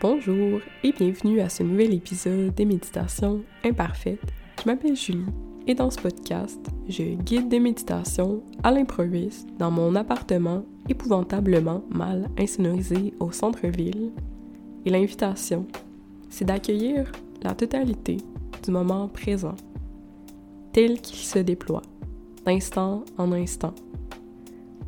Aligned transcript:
Bonjour 0.00 0.60
et 0.84 0.92
bienvenue 0.92 1.40
à 1.40 1.48
ce 1.48 1.64
nouvel 1.64 1.92
épisode 1.92 2.54
des 2.54 2.64
méditations 2.64 3.42
imparfaites. 3.64 4.32
Je 4.62 4.70
m'appelle 4.70 4.94
Julie 4.94 5.26
et 5.66 5.74
dans 5.74 5.90
ce 5.90 5.98
podcast, 5.98 6.60
je 6.88 7.02
guide 7.02 7.48
des 7.48 7.58
méditations 7.58 8.44
à 8.62 8.70
l'improviste 8.70 9.48
dans 9.58 9.72
mon 9.72 9.96
appartement 9.96 10.64
épouvantablement 10.88 11.82
mal 11.90 12.30
insonorisé 12.38 13.12
au 13.18 13.32
centre-ville. 13.32 14.12
Et 14.84 14.90
l'invitation, 14.90 15.66
c'est 16.30 16.44
d'accueillir 16.44 17.10
la 17.42 17.56
totalité 17.56 18.18
du 18.62 18.70
moment 18.70 19.08
présent, 19.08 19.56
tel 20.72 21.00
qu'il 21.00 21.18
se 21.18 21.40
déploie, 21.40 21.82
d'instant 22.46 23.04
en 23.16 23.32
instant, 23.32 23.74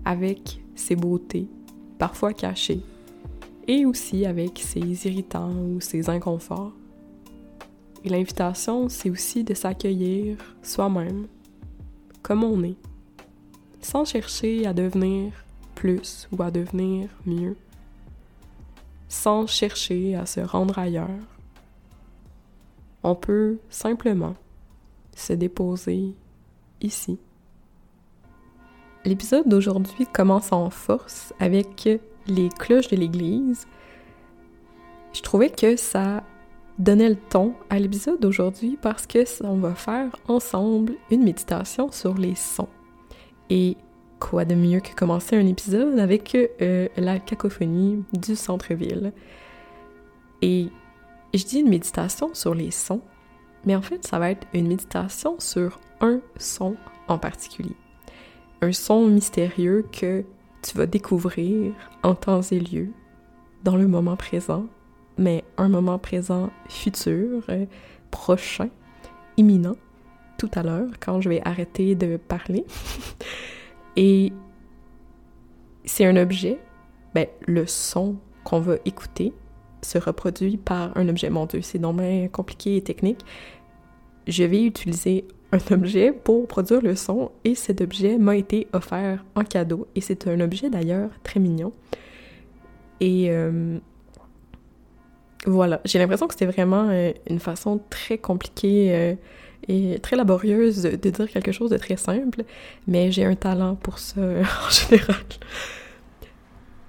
avec 0.05 0.63
ses 0.77 0.95
beautés, 0.95 1.49
parfois 1.99 2.33
cachées, 2.33 2.85
et 3.71 3.87
aussi 3.87 4.27
avec 4.27 4.59
ses 4.59 5.07
irritants 5.07 5.53
ou 5.53 5.81
ses 5.81 6.11
inconforts. 6.11 6.73
Et 8.05 8.09
l'invitation, 8.09 8.89
c'est 8.89 9.11
aussi 9.11 9.45
de 9.45 9.55
s'accueillir 9.55 10.39
soi-même, 10.61 11.29
comme 12.21 12.43
on 12.43 12.65
est, 12.65 12.75
sans 13.81 14.05
chercher 14.05 14.67
à 14.67 14.73
devenir 14.73 15.33
plus 15.77 16.29
ou 16.33 16.43
à 16.43 16.51
devenir 16.51 17.11
mieux, 17.25 17.57
sans 19.09 19.47
chercher 19.47 20.17
à 20.17 20.27
se 20.27 20.41
rendre 20.41 20.77
ailleurs. 20.77 21.29
On 23.05 23.15
peut 23.15 23.59
simplement 23.69 24.35
se 25.15 25.33
déposer 25.33 26.17
ici. 26.81 27.21
L'épisode 29.05 29.49
d'aujourd'hui 29.49 30.09
commence 30.13 30.51
en 30.51 30.71
force 30.71 31.33
avec 31.39 31.89
les 32.27 32.49
cloches 32.49 32.89
de 32.89 32.97
l'église. 32.97 33.67
Je 35.13 35.23
trouvais 35.23 35.51
que 35.51 35.77
ça 35.77 36.23
donnait 36.79 37.11
le 37.11 37.17
ton 37.17 37.55
à 37.69 37.79
l'épisode 37.79 38.21
d'aujourd'hui 38.21 38.79
parce 38.81 39.07
que 39.07 39.25
on 39.45 39.59
va 39.59 39.75
faire 39.75 40.17
ensemble 40.29 40.95
une 41.11 41.25
méditation 41.25 41.93
sur 41.93 42.15
les 42.15 42.35
sons. 42.35 42.69
Et 43.51 43.77
quoi 44.21 44.45
de 44.45 44.55
mieux 44.55 44.81
que 44.81 44.95
commencer 44.95 45.37
un 45.37 45.47
épisode 45.47 45.99
avec 45.99 46.37
euh, 46.37 46.89
la 46.97 47.19
cacophonie 47.19 48.05
du 48.13 48.37
centre-ville. 48.37 49.13
Et 50.43 50.69
je 51.35 51.45
dis 51.45 51.61
une 51.61 51.69
méditation 51.69 52.33
sur 52.35 52.55
les 52.55 52.71
sons, 52.71 53.01
mais 53.65 53.75
en 53.75 53.83
fait, 53.83 54.07
ça 54.07 54.19
va 54.19 54.31
être 54.31 54.47
une 54.55 54.69
méditation 54.69 55.41
sur 55.41 55.81
un 56.01 56.21
son 56.37 56.77
en 57.09 57.19
particulier. 57.19 57.75
Un 58.63 58.73
son 58.73 59.07
mystérieux 59.07 59.87
que 59.91 60.25
tu 60.63 60.77
vas 60.77 60.87
découvrir 60.87 61.73
en 62.03 62.15
temps 62.15 62.43
et 62.43 62.61
lieu, 62.61 62.89
dans 63.65 63.77
le 63.77 63.87
moment 63.87 64.17
présent, 64.17 64.67
mais 65.19 65.45
un 65.57 65.69
moment 65.69 65.99
présent 65.99 66.51
futur, 66.69 67.45
euh, 67.49 67.67
prochain, 68.11 68.69
imminent, 69.37 69.77
tout 70.39 70.51
à 70.55 70.63
l'heure, 70.63 70.89
quand 70.99 71.21
je 71.21 71.29
vais 71.29 71.43
arrêter 71.45 71.95
de 71.95 72.17
parler. 72.17 72.65
et 73.97 74.33
c'est 75.85 76.07
un 76.07 76.17
objet, 76.17 76.59
ben, 77.15 77.27
le 77.47 77.67
son 77.67 78.17
qu'on 78.45 78.61
va 78.61 78.77
écouter 78.85 79.33
se 79.83 79.99
reproduit 79.99 80.57
par 80.57 80.97
un 80.97 81.09
objet. 81.09 81.31
Mon 81.31 81.47
Dieu, 81.47 81.63
c'est 81.63 81.79
dommage 81.79 82.31
compliqué 82.31 82.77
et 82.77 82.83
technique. 82.83 83.21
Je 84.27 84.45
vais 84.45 84.65
utiliser 84.65 85.27
un 85.53 85.75
objet 85.75 86.13
pour 86.13 86.47
produire 86.47 86.81
le 86.81 86.95
son 86.95 87.33
et 87.45 87.55
cet 87.55 87.81
objet 87.81 88.19
m'a 88.19 88.37
été 88.37 88.69
offert 88.73 89.25
en 89.35 89.43
cadeau 89.43 89.89
et 89.95 90.01
c'est 90.01 90.29
un 90.29 90.41
objet 90.41 90.71
d'ailleurs 90.71 91.11
très 91.25 91.41
mignon. 91.41 91.73
Et 93.01 93.31
euh, 93.31 93.79
voilà, 95.47 95.81
j'ai 95.85 95.99
l'impression 95.99 96.29
que 96.29 96.35
c'était 96.35 96.47
vraiment 96.47 96.89
euh, 96.91 97.13
une 97.29 97.41
façon 97.41 97.81
très 97.91 98.19
compliquée 98.19 98.95
euh, 98.95 99.15
et 99.69 99.99
très 100.01 100.17
laborieuse 100.17 100.83
de 100.83 101.11
dire 101.11 101.29
quelque 101.29 101.53
chose 101.53 101.71
de 101.71 101.79
très 101.79 101.97
simple, 101.97 102.45
mais 102.87 103.11
j'ai 103.11 103.25
un 103.25 103.35
talent 103.35 103.75
pour 103.75 103.99
ça 103.99 104.21
en 104.21 104.71
général. 104.71 105.25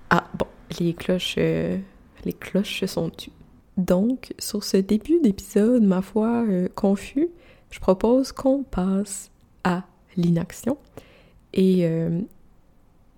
Ah 0.09 0.25
bon, 0.37 0.47
les 0.79 0.93
cloches, 0.93 1.37
les 1.37 2.33
cloches 2.39 2.85
sont 2.85 3.09
tues. 3.09 3.31
Donc, 3.77 4.33
sur 4.37 4.63
ce 4.65 4.77
début 4.77 5.19
d'épisode, 5.21 5.83
ma 5.83 6.01
foi, 6.01 6.43
confus, 6.75 7.29
je 7.71 7.79
propose 7.79 8.31
qu'on 8.31 8.63
passe 8.63 9.31
à 9.63 9.83
l'inaction. 10.15 10.77
Et 11.53 11.85
euh, 11.85 12.21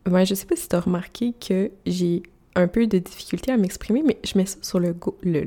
ouais, 0.09 0.25
je 0.25 0.33
sais 0.33 0.45
pas 0.45 0.55
si 0.55 0.69
tu 0.69 0.75
as 0.75 0.79
remarqué 0.79 1.33
que 1.33 1.71
j'ai 1.85 2.23
un 2.55 2.67
peu 2.67 2.85
de 2.85 2.99
difficulté 2.99 3.51
à 3.51 3.57
m'exprimer, 3.57 4.03
mais 4.05 4.19
je 4.23 4.37
mets 4.37 4.45
ça 4.45 4.57
sur 4.61 4.79
le, 4.79 4.93
go, 4.93 5.17
le, 5.23 5.43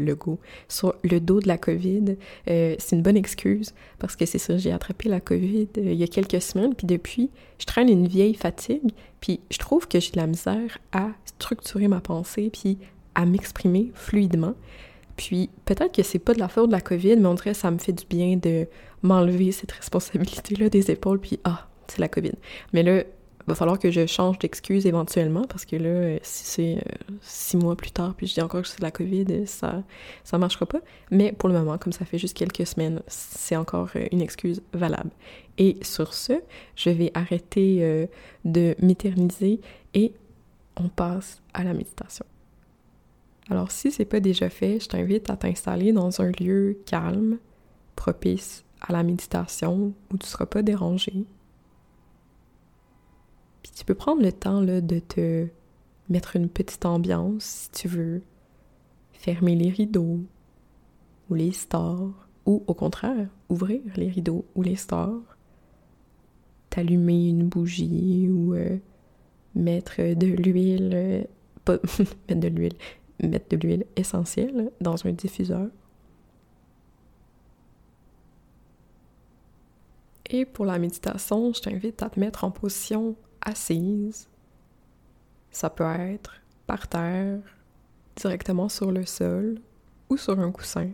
sur 0.69 0.95
le 1.05 1.21
dos 1.21 1.41
de 1.41 1.49
la 1.49 1.59
COVID. 1.59 2.17
Euh, 2.49 2.75
c'est 2.79 2.97
une 2.97 3.03
bonne 3.03 3.17
excuse 3.17 3.75
parce 3.99 4.17
que 4.17 4.27
c'est 4.27 4.39
ça, 4.39 4.57
j'ai 4.57 4.73
attrapé 4.73 5.09
la 5.09 5.21
COVID 5.21 5.69
euh, 5.79 5.93
il 5.93 5.95
y 5.95 6.03
a 6.03 6.09
quelques 6.09 6.43
semaines, 6.43 6.75
puis 6.75 6.87
depuis, 6.87 7.31
je 7.59 7.67
traîne 7.67 7.89
une 7.89 8.09
vieille 8.09 8.35
fatigue, 8.35 8.91
puis 9.21 9.41
je 9.51 9.59
trouve 9.59 9.87
que 9.87 10.01
j'ai 10.01 10.11
de 10.13 10.17
la 10.17 10.27
misère 10.27 10.79
à 10.93 11.11
structurer 11.25 11.89
ma 11.89 12.01
pensée, 12.01 12.51
puis 12.53 12.79
à 13.15 13.25
m'exprimer 13.25 13.93
fluidement. 13.95 14.55
Puis 15.17 15.51
peut-être 15.65 15.95
que 15.95 16.03
c'est 16.03 16.19
pas 16.19 16.35
de 16.35 16.39
la 16.39 16.49
faute 16.49 16.69
de 16.69 16.73
la 16.73 16.81
COVID, 16.81 17.17
mais 17.17 17.27
on 17.27 17.35
dirait 17.35 17.55
ça 17.55 17.71
me 17.71 17.79
fait 17.79 17.93
du 17.93 18.05
bien 18.07 18.37
de 18.37 18.67
m'enlever 19.03 19.53
cette 19.53 19.73
responsabilité-là 19.73 20.69
des 20.69 20.91
épaules, 20.91 21.21
puis 21.21 21.39
ah, 21.45 21.67
c'est 21.89 22.01
la 22.01 22.09
COVID. 22.09 22.33
Mais 22.73 22.83
là, 22.83 23.03
va 23.47 23.55
falloir 23.55 23.79
que 23.79 23.91
je 23.91 24.07
change 24.07 24.39
d'excuse 24.39 24.87
éventuellement, 24.87 25.45
parce 25.45 25.65
que 25.65 25.77
là, 25.77 26.19
si 26.23 26.45
c'est 26.45 26.77
euh, 26.77 27.15
six 27.21 27.57
mois 27.57 27.77
plus 27.77 27.93
tard, 27.93 28.15
puis 28.15 28.27
je 28.27 28.35
dis 28.35 28.41
encore 28.41 28.63
que 28.63 28.69
c'est 28.69 28.81
de 28.81 28.85
la 28.85 28.91
COVID, 28.91 29.47
ça, 29.47 29.83
ça 30.25 30.39
marchera 30.39 30.67
pas. 30.67 30.81
Mais 31.11 31.33
pour 31.33 31.49
le 31.49 31.55
moment, 31.55 31.79
comme 31.79 31.93
ça 31.93 32.05
fait 32.05 32.19
juste 32.19 32.37
quelques 32.37 32.67
semaines, 32.67 33.03
c'est 33.07 33.57
encore 33.57 33.91
euh, 33.97 34.07
une 34.11 34.21
excuse 34.21 34.63
valable. 34.73 35.11
Et 35.59 35.79
sur 35.83 36.13
ce, 36.13 36.33
je 36.75 36.91
vais 36.91 37.11
arrêter 37.15 37.79
euh, 37.81 38.07
de 38.45 38.75
m'éterniser 38.81 39.61
et 39.95 40.13
on 40.77 40.89
passe 40.89 41.41
à 41.55 41.63
la 41.63 41.73
méditation. 41.73 42.27
Alors 43.49 43.71
si 43.71 43.91
c'est 43.91 44.05
pas 44.05 44.21
déjà 44.21 44.51
fait, 44.51 44.81
je 44.81 44.89
t'invite 44.89 45.31
à 45.31 45.37
t'installer 45.37 45.93
dans 45.93 46.21
un 46.21 46.33
lieu 46.41 46.79
calme, 46.85 47.39
propice 47.95 48.65
à 48.81 48.93
la 48.93 49.03
méditation, 49.03 49.95
où 50.13 50.19
tu 50.19 50.27
seras 50.27 50.47
pas 50.47 50.63
dérangé. 50.63 51.25
Puis 53.63 53.73
tu 53.75 53.85
peux 53.85 53.95
prendre 53.95 54.23
le 54.23 54.33
temps 54.33 54.63
de 54.63 54.99
te 54.99 55.47
mettre 56.09 56.37
une 56.37 56.49
petite 56.49 56.87
ambiance 56.87 57.45
si 57.45 57.71
tu 57.71 57.89
veux, 57.89 58.23
fermer 59.13 59.55
les 59.57 59.71
rideaux 59.71 60.21
ou 61.31 61.35
les 61.35 61.53
stores, 61.53 62.29
ou 62.47 62.63
au 62.67 62.75
contraire, 62.75 63.29
ouvrir 63.49 63.81
les 63.97 64.09
rideaux 64.09 64.45
ou 64.55 64.63
les 64.63 64.77
stores, 64.77 65.37
t'allumer 66.71 67.29
une 67.29 67.49
bougie 67.49 68.29
ou 68.31 68.55
euh, 68.55 68.77
mettre 69.55 70.15
de 70.15 70.27
l'huile, 70.27 70.91
euh, 70.95 71.25
pas 71.65 71.75
mettre 72.29 72.41
de 72.41 72.49
l'huile, 72.49 72.77
mettre 73.21 73.49
de 73.49 73.57
l'huile 73.57 73.87
essentielle 73.97 74.71
dans 74.81 75.07
un 75.07 75.13
diffuseur. 75.13 75.69
Et 80.29 80.45
pour 80.45 80.65
la 80.65 80.79
méditation, 80.79 81.53
je 81.53 81.61
t'invite 81.61 82.03
à 82.03 82.11
te 82.11 82.19
mettre 82.19 82.45
en 82.45 82.51
position 82.51 83.15
assise. 83.41 84.29
Ça 85.51 85.71
peut 85.71 85.85
être 85.85 86.35
par 86.67 86.89
terre, 86.89 87.39
directement 88.17 88.69
sur 88.69 88.91
le 88.91 89.07
sol 89.07 89.61
ou 90.09 90.17
sur 90.17 90.39
un 90.41 90.51
coussin. 90.51 90.91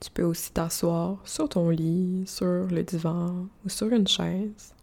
Tu 0.00 0.10
peux 0.10 0.22
aussi 0.22 0.52
t'asseoir 0.52 1.26
sur 1.26 1.48
ton 1.48 1.70
lit, 1.70 2.24
sur 2.26 2.66
le 2.66 2.82
divan 2.82 3.48
ou 3.64 3.68
sur 3.68 3.88
une 3.88 4.06
chaise. 4.06 4.74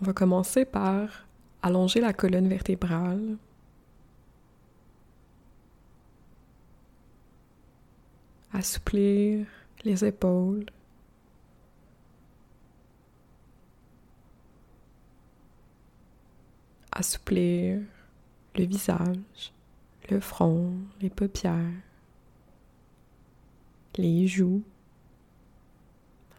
On 0.00 0.04
va 0.04 0.12
commencer 0.12 0.64
par 0.64 1.26
allonger 1.60 2.00
la 2.00 2.12
colonne 2.12 2.48
vertébrale. 2.48 3.36
Assouplir 8.52 9.46
les 9.84 10.04
épaules. 10.04 10.66
Assouplir 16.92 17.80
le 18.54 18.64
visage, 18.64 19.52
le 20.10 20.20
front, 20.20 20.74
les 21.00 21.10
paupières, 21.10 21.82
les 23.96 24.26
joues, 24.26 24.62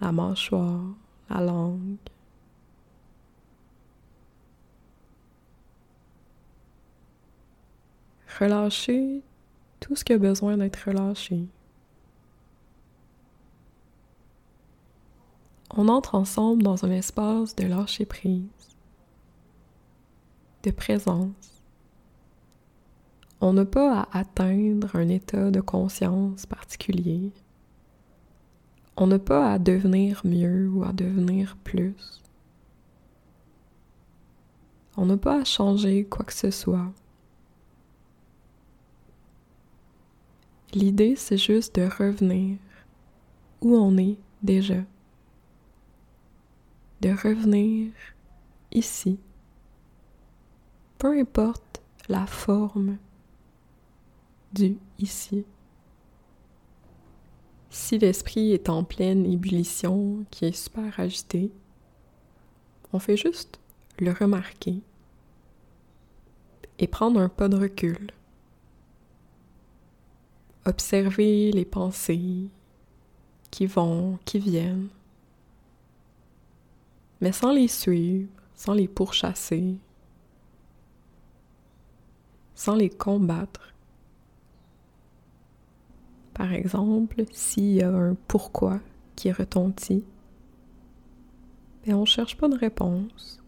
la 0.01 0.11
mâchoire, 0.11 0.83
la 1.29 1.41
langue. 1.41 1.97
Relâcher 8.39 9.21
tout 9.79 9.95
ce 9.95 10.03
qui 10.03 10.13
a 10.13 10.17
besoin 10.17 10.57
d'être 10.57 10.87
relâché. 10.87 11.47
on 15.75 15.87
entre 15.87 16.15
ensemble 16.15 16.63
dans 16.63 16.85
un 16.85 16.91
espace 16.91 17.55
de 17.55 17.65
lâcher 17.65 18.05
prise, 18.05 18.43
de 20.63 20.71
présence. 20.71 21.63
On 23.41 23.53
n'a 23.53 23.65
pas 23.65 24.01
à 24.01 24.19
atteindre 24.19 24.95
un 24.95 25.07
état 25.07 25.51
de 25.51 25.61
conscience 25.61 26.45
particulier. 26.45 27.31
On 28.97 29.07
n'a 29.07 29.19
pas 29.19 29.53
à 29.53 29.59
devenir 29.59 30.21
mieux 30.25 30.67
ou 30.67 30.83
à 30.83 30.91
devenir 30.91 31.55
plus. 31.63 32.21
On 34.97 35.05
n'a 35.05 35.15
pas 35.15 35.41
à 35.41 35.45
changer 35.45 36.03
quoi 36.03 36.25
que 36.25 36.33
ce 36.33 36.51
soit. 36.51 36.91
L'idée, 40.73 41.15
c'est 41.15 41.37
juste 41.37 41.75
de 41.75 41.83
revenir 41.83 42.57
où 43.61 43.75
on 43.75 43.97
est 43.97 44.17
déjà. 44.43 44.83
De 47.01 47.09
revenir 47.09 47.91
ici. 48.71 49.19
Peu 50.97 51.19
importe 51.19 51.81
la 52.07 52.27
forme 52.27 52.97
du 54.53 54.77
ici. 54.99 55.45
Si 57.71 57.97
l'esprit 57.97 58.51
est 58.51 58.69
en 58.69 58.83
pleine 58.83 59.25
ébullition, 59.25 60.25
qui 60.29 60.45
est 60.45 60.51
super 60.51 60.99
agité, 60.99 61.51
on 62.93 62.99
fait 62.99 63.17
juste 63.17 63.59
le 63.99 64.11
remarquer 64.11 64.81
et 66.79 66.87
prendre 66.87 67.19
un 67.19 67.29
pas 67.29 67.49
de 67.49 67.57
recul. 67.57 68.11
Observer 70.69 71.51
les 71.51 71.65
pensées 71.65 72.47
qui 73.49 73.65
vont, 73.65 74.19
qui 74.23 74.37
viennent, 74.37 74.89
mais 77.21 77.31
sans 77.31 77.51
les 77.51 77.67
suivre, 77.67 78.29
sans 78.53 78.73
les 78.73 78.87
pourchasser, 78.87 79.77
sans 82.53 82.75
les 82.75 82.91
combattre. 82.91 83.73
Par 86.35 86.53
exemple, 86.53 87.23
s'il 87.31 87.73
y 87.73 87.81
a 87.81 87.89
un 87.89 88.15
pourquoi 88.27 88.79
qui 89.15 89.31
retentit, 89.31 90.03
mais 91.85 91.95
on 91.95 92.01
ne 92.01 92.05
cherche 92.05 92.37
pas 92.37 92.47
de 92.47 92.57
réponse 92.57 93.39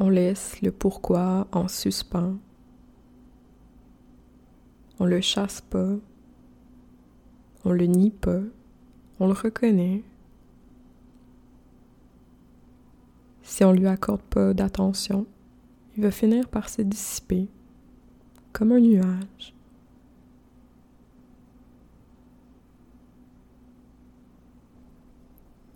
on 0.00 0.08
laisse 0.08 0.60
le 0.62 0.70
pourquoi 0.70 1.48
en 1.52 1.66
suspens. 1.66 2.36
On 5.00 5.04
le 5.04 5.20
chasse 5.20 5.60
pas. 5.60 5.96
On 7.64 7.72
le 7.72 7.86
nie 7.86 8.10
pas. 8.10 8.40
On 9.20 9.26
le 9.26 9.32
reconnaît. 9.32 10.02
Si 13.42 13.64
on 13.64 13.72
lui 13.72 13.86
accorde 13.86 14.22
pas 14.22 14.54
d'attention, 14.54 15.26
il 15.96 16.02
va 16.02 16.10
finir 16.10 16.48
par 16.48 16.68
se 16.68 16.82
dissiper 16.82 17.48
comme 18.52 18.72
un 18.72 18.80
nuage. 18.80 19.54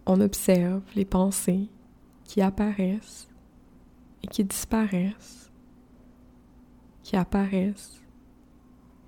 On 0.05 0.21
observe 0.21 0.83
les 0.97 1.05
pensées 1.05 1.69
qui 2.25 2.41
apparaissent 2.41 3.29
et 4.23 4.27
qui 4.27 4.45
disparaissent, 4.45 5.51
qui 7.03 7.17
apparaissent 7.17 8.02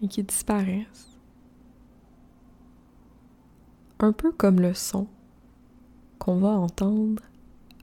qui 0.08 0.22
disparaissent. 0.22 1.18
Un 4.00 4.12
peu 4.12 4.32
comme 4.32 4.60
le 4.60 4.74
son 4.74 5.06
qu'on 6.18 6.38
va 6.38 6.50
entendre 6.50 7.22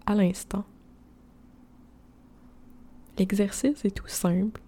à 0.06 0.15
l'instant. 0.15 0.65
L'exercice 3.18 3.85
est 3.85 3.95
tout 3.95 4.07
simple. 4.07 4.62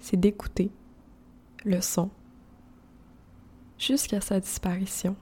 C'est 0.00 0.18
d'écouter 0.18 0.70
le 1.64 1.80
son 1.80 2.10
jusqu'à 3.78 4.20
sa 4.20 4.40
disparition. 4.40 5.16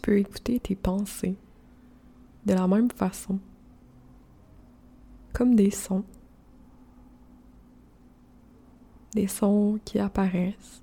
Tu 0.00 0.06
peux 0.06 0.18
écouter 0.18 0.58
tes 0.58 0.76
pensées 0.76 1.36
de 2.46 2.54
la 2.54 2.66
même 2.66 2.90
façon, 2.90 3.38
comme 5.34 5.54
des 5.54 5.70
sons, 5.70 6.04
des 9.12 9.26
sons 9.26 9.78
qui 9.84 9.98
apparaissent 9.98 10.82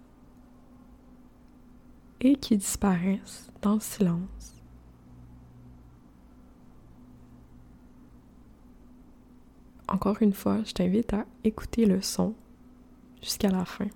et 2.21 2.35
qui 2.35 2.57
disparaissent 2.57 3.49
dans 3.63 3.73
le 3.73 3.79
silence. 3.79 4.61
Encore 9.87 10.21
une 10.21 10.33
fois, 10.33 10.63
je 10.63 10.73
t'invite 10.73 11.13
à 11.13 11.25
écouter 11.43 11.87
le 11.87 12.03
son 12.03 12.35
jusqu'à 13.19 13.49
la 13.49 13.65
fin. 13.65 13.87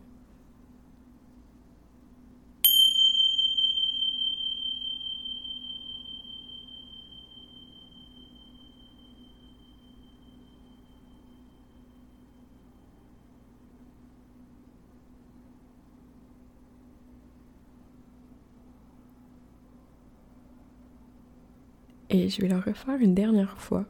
Et 22.13 22.27
je 22.27 22.41
vais 22.41 22.49
le 22.49 22.57
refaire 22.59 22.99
une 22.99 23.15
dernière 23.15 23.57
fois. 23.57 23.85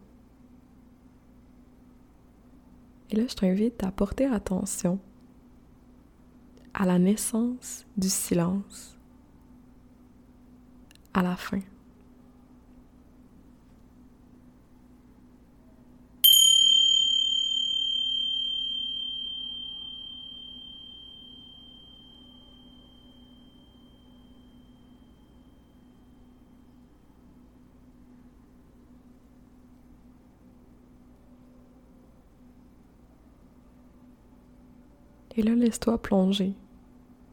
Et 3.10 3.16
là, 3.16 3.24
je 3.28 3.34
t'invite 3.34 3.84
à 3.84 3.92
porter 3.92 4.28
attention 4.28 5.00
à 6.76 6.86
la 6.86 7.00
naissance 7.00 7.86
du 7.98 8.10
silence 8.10 8.96
à 11.14 11.24
la 11.24 11.36
fin. 11.36 11.60
Et 35.36 35.44
là, 35.44 35.56
laisse-toi 35.56 35.98
plonger 35.98 36.54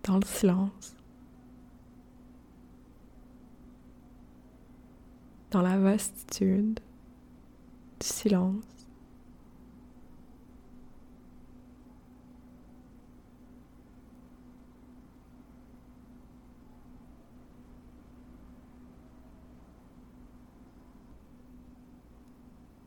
dans 0.05 0.19
le 0.19 0.25
silence, 0.25 0.97
dans 5.51 5.63
la 5.63 5.77
vastitude 5.79 6.79
du 8.01 8.07
silence. 8.07 8.65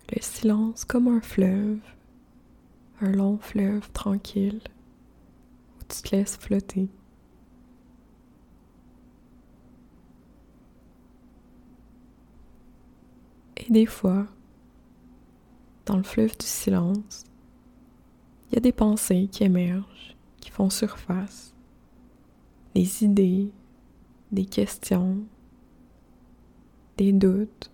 Le 0.10 0.22
silence 0.22 0.86
comme 0.86 1.10
un 1.10 1.22
fleuve, 1.22 1.80
un 3.02 3.12
long 3.12 3.38
fleuve 3.40 3.92
tranquille 3.92 4.62
tu 5.92 6.02
te 6.02 6.16
laisses 6.16 6.38
flotter. 6.38 6.88
Et 13.58 13.72
des 13.72 13.86
fois, 13.86 14.26
dans 15.86 15.98
le 15.98 16.04
fleuve 16.04 16.38
du 16.38 16.46
silence, 16.46 17.26
il 18.50 18.56
y 18.56 18.58
a 18.58 18.62
des 18.62 18.72
pensées 18.72 19.28
qui 19.32 19.44
émergent, 19.44 20.16
qui 20.40 20.50
font 20.50 20.70
surface, 20.70 21.54
des 22.74 23.04
idées, 23.04 23.52
des 24.32 24.46
questions, 24.46 25.18
des 26.98 27.12
doutes, 27.12 27.72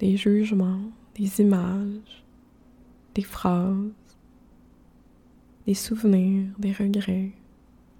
des 0.00 0.16
jugements, 0.16 0.90
des 1.14 1.40
images, 1.40 2.24
des 3.14 3.22
phrases, 3.22 3.92
des 5.66 5.74
souvenirs, 5.74 6.52
des 6.58 6.72
regrets, 6.72 7.32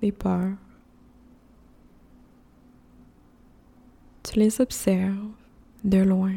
des 0.00 0.12
peurs. 0.12 0.56
Tu 4.22 4.38
les 4.38 4.60
observes 4.60 5.32
de 5.84 5.98
loin. 5.98 6.36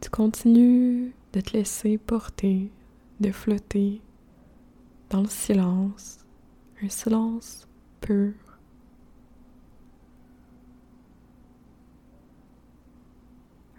Tu 0.00 0.10
continues 0.10 1.14
de 1.32 1.40
te 1.40 1.56
laisser 1.56 1.96
porter, 1.96 2.70
de 3.20 3.32
flotter 3.32 4.02
dans 5.08 5.22
le 5.22 5.28
silence, 5.28 6.24
un 6.82 6.88
silence 6.88 7.66
pur. 8.00 8.34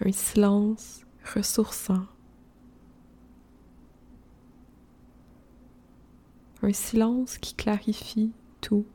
Un 0.01 0.12
silence 0.12 1.05
ressourçant. 1.34 2.05
Un 6.65 6.74
silence 6.74 7.38
qui 7.38 7.53
clarifie 7.53 8.31
tout. 8.60 8.88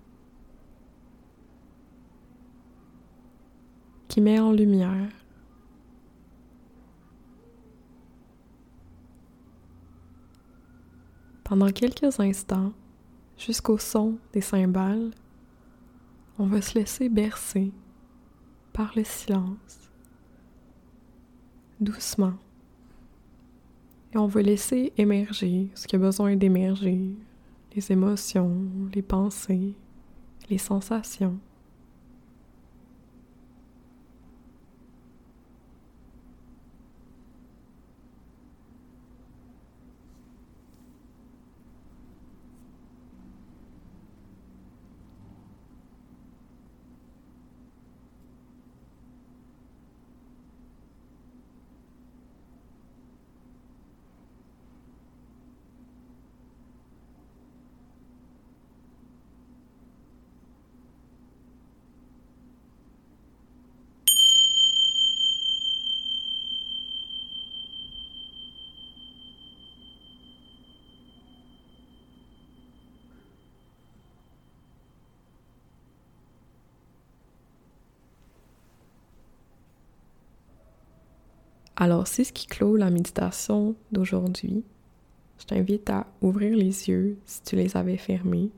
Qui 4.09 4.21
met 4.21 4.41
en 4.41 4.51
lumière. 4.51 5.13
Pendant 11.45 11.69
quelques 11.69 12.19
instants, 12.19 12.73
jusqu'au 13.39 13.79
son 13.79 14.19
des 14.33 14.41
cymbales, 14.41 15.13
on 16.41 16.47
va 16.47 16.63
se 16.63 16.77
laisser 16.77 17.09
bercer 17.09 17.71
par 18.73 18.91
le 18.97 19.05
silence, 19.05 19.93
doucement. 21.79 22.35
Et 24.13 24.19
on 24.19 24.27
va 24.27 24.43
laisser 24.43 24.93
émerger 24.97 25.69
ce 25.77 25.87
qui 25.87 25.95
a 25.95 26.01
besoin 26.01 26.35
d'émerger, 26.35 27.15
les 27.75 27.93
émotions, 27.93 28.67
les 28.95 29.03
pensées, 29.03 29.75
les 30.49 30.59
sensations. 30.59 31.39
Alors, 81.81 82.07
c'est 82.07 82.25
ce 82.25 82.33
qui 82.35 82.47
clôt 82.47 82.77
la 82.77 82.91
méditation 82.91 83.75
d'aujourd'hui. 83.91 84.65
Je 85.39 85.47
t'invite 85.47 85.89
à 85.89 86.07
ouvrir 86.21 86.55
les 86.55 86.91
yeux 86.91 87.17
si 87.25 87.43
tu 87.43 87.57
les 87.57 87.75
avais 87.75 87.97
fermés 87.97 88.51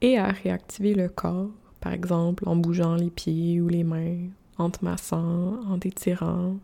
et 0.00 0.18
à 0.18 0.28
réactiver 0.28 0.94
le 0.94 1.08
corps, 1.08 1.50
par 1.80 1.92
exemple 1.92 2.48
en 2.48 2.54
bougeant 2.54 2.94
les 2.94 3.10
pieds 3.10 3.60
ou 3.60 3.66
les 3.66 3.82
mains, 3.82 4.28
en 4.56 4.70
te 4.70 4.84
massant, 4.84 5.64
en 5.68 5.80
t'étirant. 5.80 6.58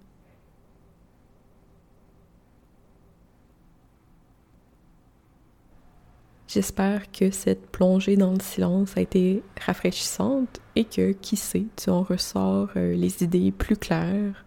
J'espère 6.46 7.10
que 7.10 7.32
cette 7.32 7.66
plongée 7.72 8.16
dans 8.16 8.32
le 8.32 8.40
silence 8.40 8.96
a 8.96 9.00
été 9.00 9.42
rafraîchissante 9.66 10.60
et 10.76 10.84
que, 10.84 11.10
qui 11.10 11.34
sait, 11.34 11.66
tu 11.74 11.90
en 11.90 12.04
ressors 12.04 12.70
euh, 12.76 12.94
les 12.94 13.24
idées 13.24 13.50
plus 13.50 13.76
claires 13.76 14.44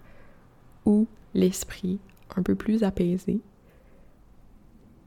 ou 0.86 1.08
l'esprit 1.34 2.00
un 2.36 2.44
peu 2.44 2.56
plus 2.56 2.84
apaisé. 2.84 3.40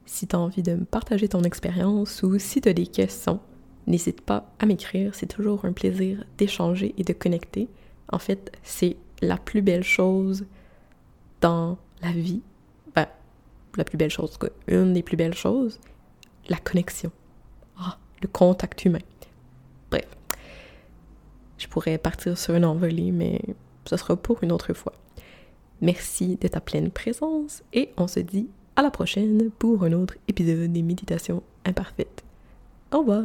Si 0.06 0.26
tu 0.26 0.36
as 0.36 0.38
envie 0.38 0.62
de 0.62 0.74
me 0.74 0.84
partager 0.84 1.28
ton 1.28 1.42
expérience 1.42 2.22
ou 2.22 2.38
si 2.38 2.60
tu 2.60 2.68
as 2.68 2.74
des 2.74 2.86
questions, 2.86 3.40
n'hésite 3.86 4.20
pas 4.20 4.52
à 4.58 4.66
m'écrire. 4.66 5.14
C'est 5.14 5.26
toujours 5.26 5.64
un 5.64 5.72
plaisir 5.72 6.24
d'échanger 6.38 6.94
et 6.98 7.04
de 7.04 7.12
connecter. 7.12 7.68
En 8.12 8.18
fait, 8.18 8.52
c'est 8.62 8.96
la 9.22 9.36
plus 9.36 9.62
belle 9.62 9.84
chose 9.84 10.44
dans 11.40 11.78
la 12.02 12.12
vie. 12.12 12.42
Ben, 12.94 13.06
la 13.76 13.84
plus 13.84 13.96
belle 13.96 14.10
chose, 14.10 14.38
une 14.66 14.92
des 14.92 15.02
plus 15.02 15.16
belles 15.16 15.34
choses, 15.34 15.80
la 16.48 16.58
connexion. 16.58 17.10
Ah, 17.78 17.98
le 18.22 18.28
contact 18.28 18.84
humain. 18.84 19.00
Bref, 19.90 20.06
je 21.58 21.66
pourrais 21.66 21.98
partir 21.98 22.36
sur 22.36 22.54
une 22.54 22.64
envolée, 22.64 23.10
mais 23.10 23.40
ce 23.86 23.96
sera 23.96 24.16
pour 24.16 24.42
une 24.42 24.52
autre 24.52 24.74
fois. 24.74 24.92
Merci 25.80 26.36
de 26.40 26.48
ta 26.48 26.60
pleine 26.60 26.90
présence 26.90 27.62
et 27.72 27.90
on 27.96 28.06
se 28.06 28.20
dit 28.20 28.48
à 28.76 28.82
la 28.82 28.90
prochaine 28.90 29.50
pour 29.58 29.84
un 29.84 29.92
autre 29.92 30.16
épisode 30.28 30.72
des 30.72 30.82
méditations 30.82 31.42
imparfaites. 31.64 32.24
Au 32.92 32.98
revoir! 33.00 33.24